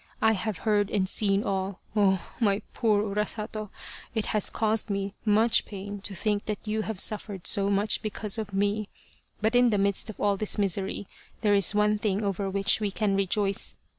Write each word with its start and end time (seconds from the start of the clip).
I 0.19 0.31
have 0.31 0.57
heard 0.65 0.89
and 0.89 1.07
seen 1.07 1.43
all 1.43 1.79
oh! 1.95 2.31
my 2.39 2.63
poor 2.73 3.03
Urasato, 3.03 3.69
it 4.15 4.25
has 4.33 4.49
caused 4.49 4.89
me 4.89 5.13
much 5.25 5.63
pain 5.63 5.99
to 6.01 6.15
think 6.15 6.45
that 6.47 6.67
you 6.67 6.81
have 6.81 6.99
suffered 6.99 7.45
so 7.45 7.69
much 7.69 8.01
because 8.01 8.39
of 8.39 8.51
me; 8.51 8.89
but 9.41 9.53
in 9.55 9.69
the 9.69 9.77
midst 9.77 10.09
of 10.09 10.19
all 10.19 10.37
this 10.37 10.57
misery 10.57 11.05
there 11.41 11.53
is 11.53 11.75
one 11.75 11.99
thing 11.99 12.23
over 12.23 12.49
which 12.49 12.79
we 12.79 12.89
can 12.89 13.15
rejoice. 13.15 13.75